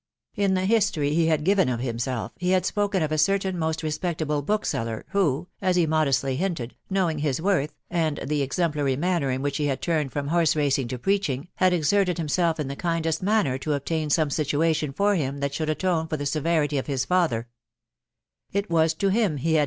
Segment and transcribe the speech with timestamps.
[0.33, 3.83] In the history he had given of himself, he had spoken of a certain most
[3.83, 9.29] respectable bookseller, who (as he modestly ■ hinted), knowing his worth, and the exemplary manner
[9.29, 12.67] in which he had turned from horse racing to preaching, had ex erted himself in
[12.67, 16.79] ikie kindest manner to obtain some situation for him that should atone &r the severity
[16.79, 17.47] of his father,
[18.55, 19.59] ft was to him fee hmi.